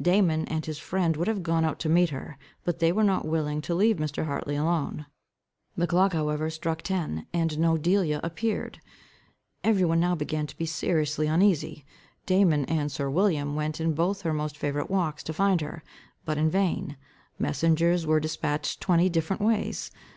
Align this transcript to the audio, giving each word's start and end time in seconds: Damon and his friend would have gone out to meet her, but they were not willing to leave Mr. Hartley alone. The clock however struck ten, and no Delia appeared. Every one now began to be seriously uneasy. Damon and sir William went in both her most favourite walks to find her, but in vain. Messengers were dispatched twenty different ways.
Damon 0.00 0.44
and 0.46 0.64
his 0.64 0.78
friend 0.78 1.16
would 1.16 1.26
have 1.26 1.42
gone 1.42 1.64
out 1.64 1.80
to 1.80 1.88
meet 1.88 2.10
her, 2.10 2.38
but 2.62 2.78
they 2.78 2.92
were 2.92 3.02
not 3.02 3.26
willing 3.26 3.60
to 3.62 3.74
leave 3.74 3.96
Mr. 3.96 4.24
Hartley 4.26 4.54
alone. 4.54 5.06
The 5.76 5.88
clock 5.88 6.12
however 6.12 6.48
struck 6.48 6.82
ten, 6.82 7.26
and 7.32 7.58
no 7.58 7.76
Delia 7.76 8.20
appeared. 8.22 8.80
Every 9.64 9.84
one 9.84 9.98
now 9.98 10.14
began 10.14 10.46
to 10.46 10.56
be 10.56 10.64
seriously 10.64 11.26
uneasy. 11.26 11.84
Damon 12.24 12.64
and 12.66 12.92
sir 12.92 13.10
William 13.10 13.56
went 13.56 13.80
in 13.80 13.92
both 13.92 14.22
her 14.22 14.32
most 14.32 14.56
favourite 14.56 14.90
walks 14.90 15.24
to 15.24 15.32
find 15.32 15.60
her, 15.60 15.82
but 16.24 16.38
in 16.38 16.48
vain. 16.50 16.96
Messengers 17.40 18.06
were 18.06 18.20
dispatched 18.20 18.80
twenty 18.80 19.08
different 19.08 19.42
ways. 19.42 19.90